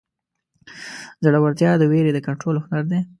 [1.23, 2.99] زړهورتیا د وېرې د کنټرول هنر دی.